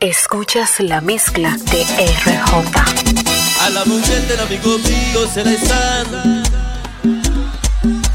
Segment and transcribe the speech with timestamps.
[0.00, 2.72] Escuchas la mezcla de RJ.
[3.60, 6.42] A la mujer del amigo mío se la están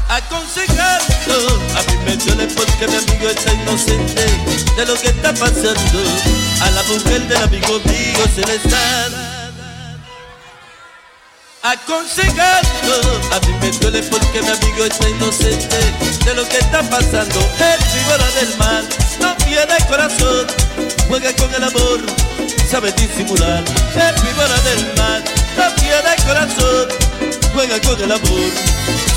[0.08, 1.60] aconsejando.
[1.76, 4.26] A mí me duele porque mi amigo está inocente
[4.76, 6.02] de lo que está pasando.
[6.60, 9.35] A la mujer del amigo mío se la están
[11.72, 12.94] aconsejando.
[13.32, 15.78] A mí me duele porque mi amigo está inocente
[16.24, 17.40] de lo que está pasando.
[17.58, 18.88] El figura del mal
[19.20, 20.46] no tiene corazón
[21.08, 22.00] juega con el amor,
[22.70, 23.62] sabe disimular.
[23.94, 25.24] Es víbora del mal,
[25.56, 26.88] no tiene corazón,
[27.54, 28.50] juega con el amor,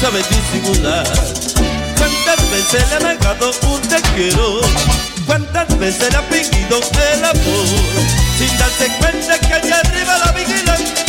[0.02, 1.08] sabe disimular.
[1.98, 4.62] ¿Cuántas veces le ha negado un te quiero?
[5.26, 6.80] ¿Cuántas veces le ha fingido
[7.14, 7.68] el amor?
[8.38, 10.84] Sin darse cuenta que allá arriba la vigilan,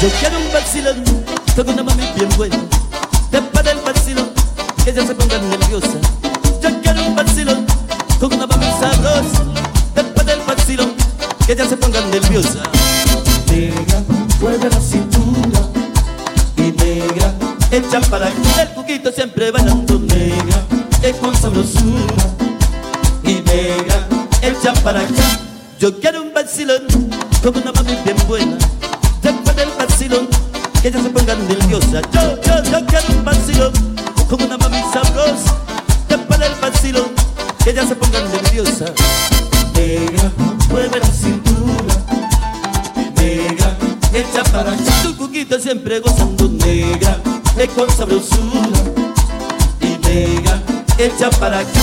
[0.00, 1.04] Yo quiero un vacilón
[1.54, 2.69] con una mami bien buena.
[35.00, 35.56] Mami sabrosa,
[36.08, 37.10] después del vacilón,
[37.62, 38.86] que ella se ponga nerviosa.
[39.74, 40.30] Negra,
[40.68, 41.94] mueve la cintura,
[43.16, 43.76] negra,
[44.12, 45.02] echa para allá.
[45.02, 47.18] Tu cuquito siempre gozando negra,
[47.56, 48.80] es con sabrosura,
[49.80, 50.62] y negra,
[50.98, 51.80] echa para acá.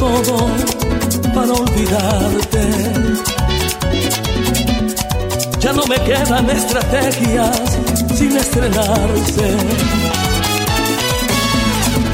[0.00, 0.48] Todo
[1.34, 2.62] para olvidarte.
[5.60, 7.78] Ya no me quedan estrategias
[8.14, 9.48] sin estrenarse.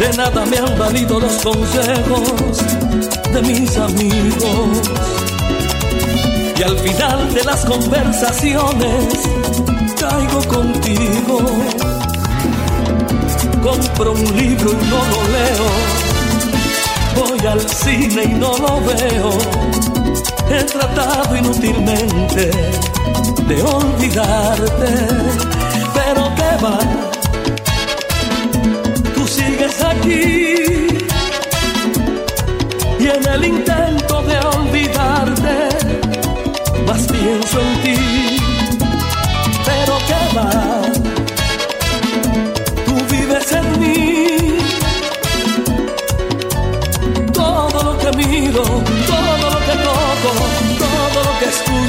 [0.00, 2.58] De nada me han valido los consejos
[3.32, 4.90] de mis amigos.
[6.58, 9.04] Y al final de las conversaciones
[10.00, 11.38] caigo contigo.
[13.62, 16.15] Compro un libro y no lo leo
[17.16, 19.30] voy al cine y no lo veo.
[20.50, 22.50] He tratado inútilmente
[23.48, 24.92] de olvidarte,
[25.94, 26.78] pero qué va,
[29.14, 30.98] tú sigues aquí
[32.98, 33.85] y en el intento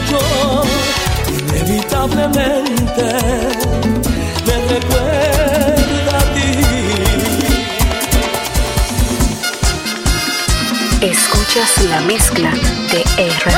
[0.07, 0.63] escucho,
[1.29, 3.03] inevitablemente
[4.45, 6.51] me recuerda a ti.
[11.01, 12.51] Escuchas la mezcla
[12.91, 13.55] de RJ.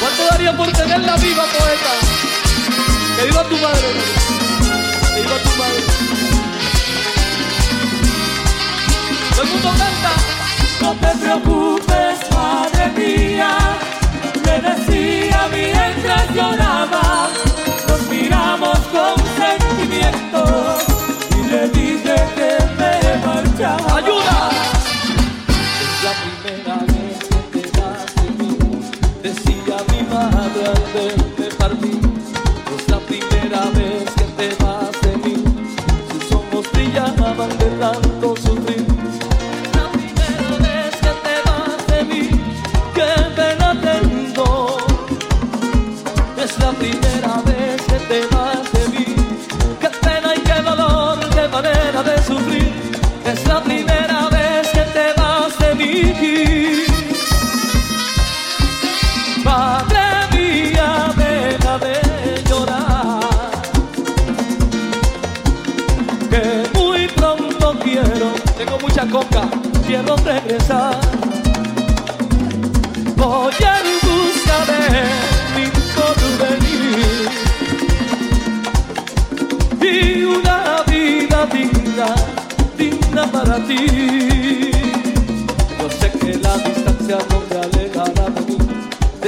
[0.00, 1.92] ¿Cuánto daría por tenerla viva, poeta?
[3.16, 3.88] Que viva tu madre,
[5.14, 5.82] que viva tu madre.
[9.30, 10.12] Todo el mundo canta.
[10.80, 12.07] No te preocupes,
[15.60, 17.07] mientras lloraba.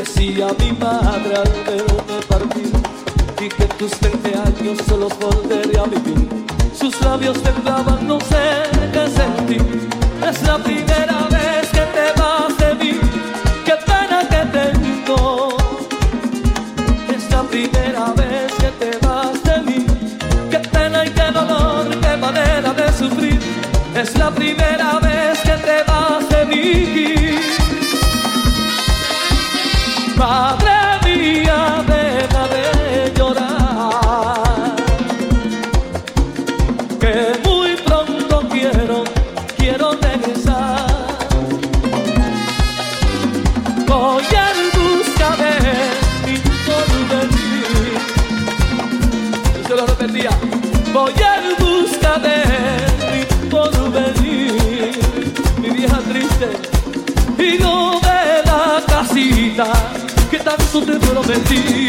[0.00, 2.72] Decía mi madre al verme partir
[3.38, 6.26] y que tus 20 años se los volvería a vivir.
[6.74, 8.62] Sus labios temblaban, no sé
[8.94, 9.90] qué sentir.
[10.26, 12.98] Es la primera vez que te vas de mí,
[13.66, 15.58] qué pena que tengo.
[17.14, 19.86] Es la primera vez que te vas de mí,
[20.50, 23.38] qué pena y qué dolor, qué manera de sufrir.
[23.94, 24.79] Es la primera
[59.60, 59.72] linda
[60.30, 61.86] que tanto te prometí.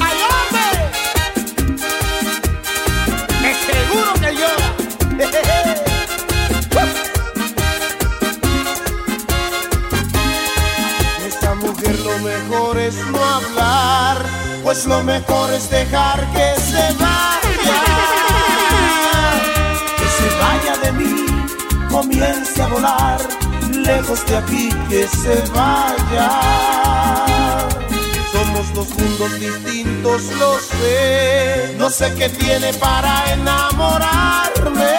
[0.00, 0.68] ¡Ay, hombre!
[3.42, 4.68] ¡Me seguro que llora!
[11.26, 14.18] Esta mujer lo mejor es no hablar,
[14.62, 17.82] pues lo mejor es dejar que se vaya.
[19.96, 21.27] Que se vaya de mí
[22.00, 23.18] comience a volar
[23.72, 26.30] lejos de aquí que se vaya.
[28.32, 31.74] Somos dos mundos distintos, lo sé.
[31.76, 34.96] No sé qué tiene para enamorarme.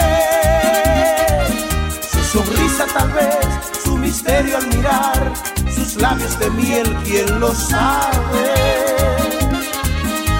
[2.12, 3.46] Su sonrisa tal vez,
[3.82, 5.32] su misterio al mirar,
[5.74, 8.46] sus labios de miel, quién lo sabe.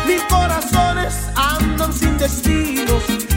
[0.07, 3.30] Mis corazones andan sin destinos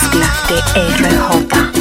[0.00, 0.56] mezcla de
[0.96, 1.77] RJ.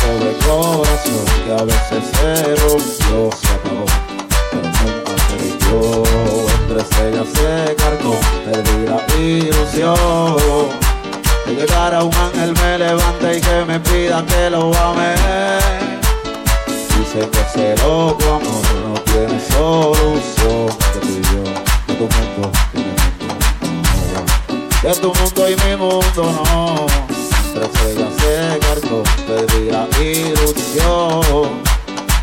[0.00, 3.86] sobre corazón que a veces se rompió, se acabó,
[4.50, 5.36] pero nunca se.
[6.60, 8.14] Entre estrellas se cargó,
[8.44, 10.68] perdí la ilusión.
[11.44, 15.14] Que llegara un ángel me levante y que me pida que lo ame.
[16.98, 20.68] Dice que ese loco amor no tiene solución.
[20.92, 21.42] Te pidió
[21.86, 22.78] que tu mundo, que.
[24.88, 27.08] Que tu mundo y mi mundo no
[28.60, 31.62] Cargó, perdí la ilusión.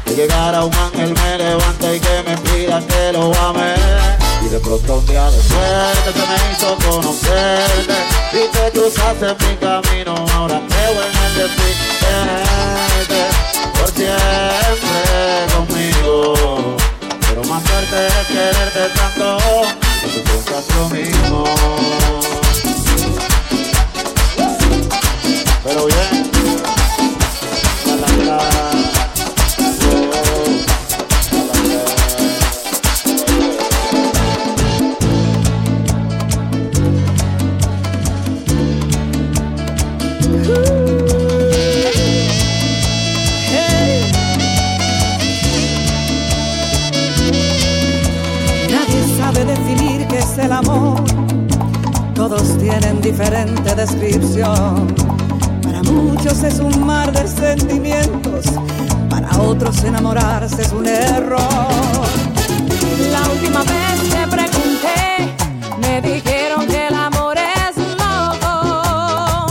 [0.06, 3.74] Que llegar a un ángel me levante y que me pida que lo ame.
[4.46, 7.96] Y de pronto un día de suerte se me hizo conocerte
[8.34, 10.35] Y te cruzaste en mi camino
[52.36, 54.94] Todos tienen diferente descripción.
[55.64, 58.44] Para muchos es un mar de sentimientos.
[59.10, 61.40] Para otros enamorarse es un error.
[63.10, 65.34] La última vez que pregunté,
[65.80, 69.48] me dijeron que el amor es loco,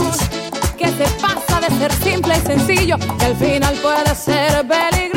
[0.77, 5.14] que se pasa de ser simple y sencillo, que al final puede ser peligroso.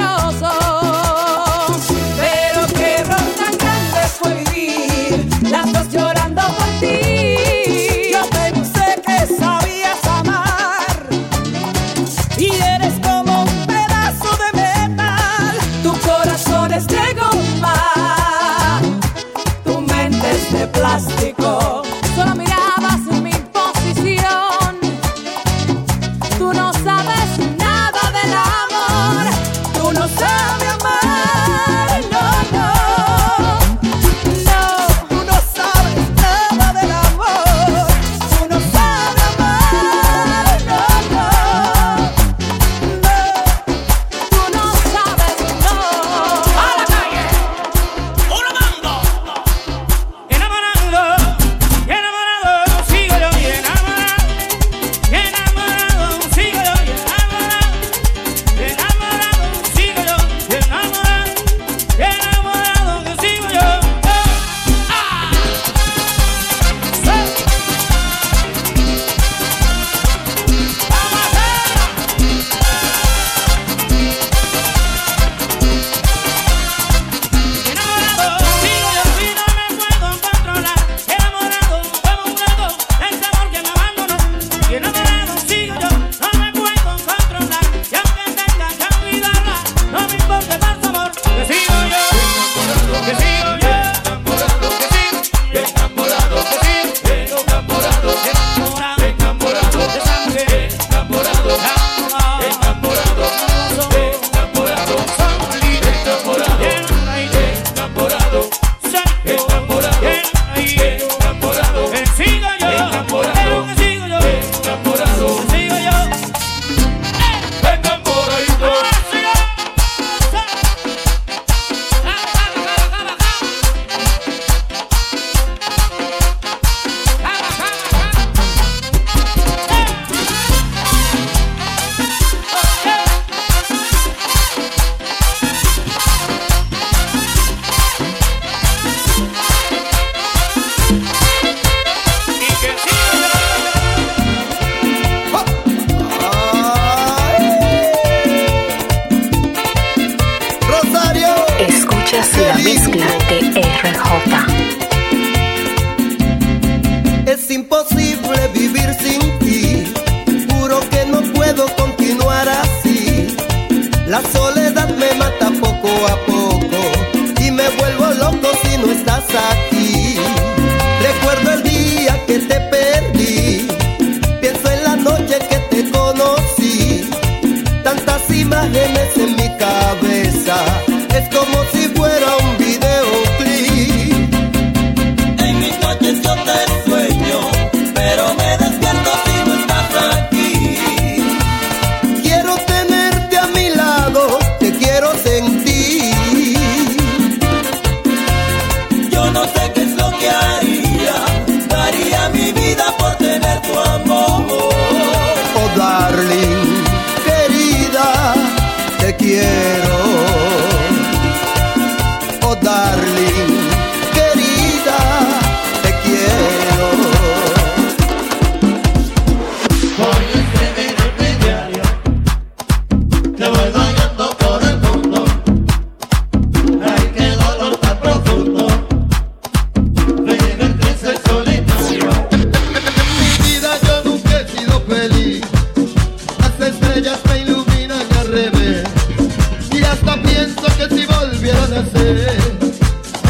[203.61, 203.88] tu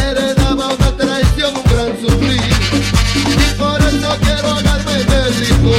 [0.00, 2.40] Heredaba una traición, un gran sufrir.
[3.14, 5.72] Y por eso quiero agarrarme el rico.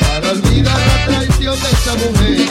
[0.00, 2.49] Para olvidar la traición de esta mujer.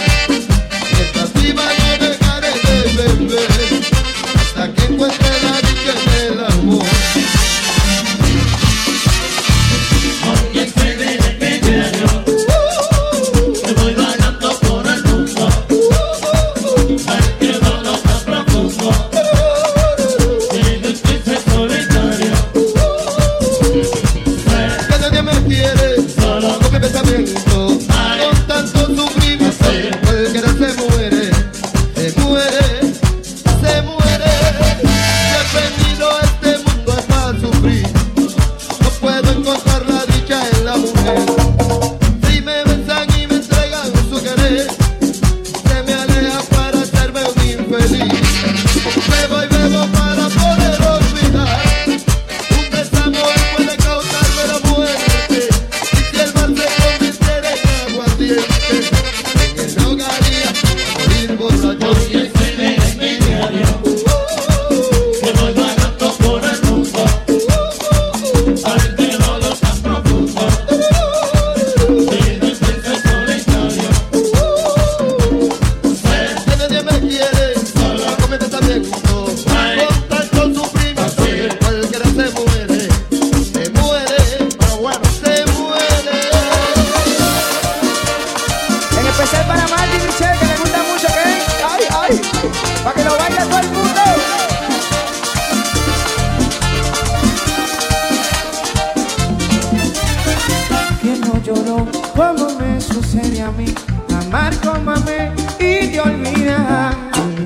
[102.19, 103.73] como me sucede a mí,
[104.13, 106.93] amar como amé y te olvidas.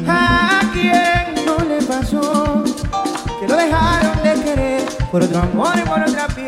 [0.08, 2.64] A quien no le pasó,
[3.40, 4.82] que lo dejaron de querer
[5.12, 6.42] por otro amor y por otra piel.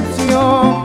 [0.00, 0.79] decepción.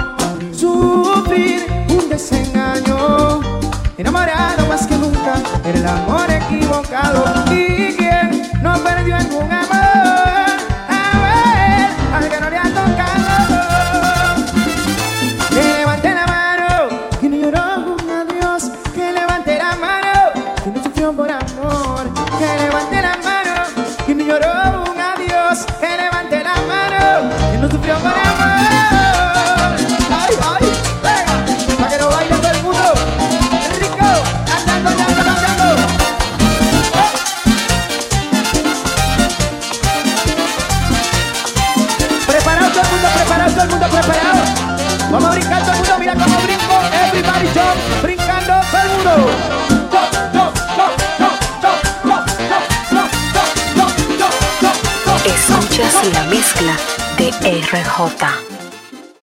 [57.76, 58.55] 最后吧。